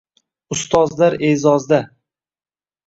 [0.55, 1.81] Ustozlar e’zozda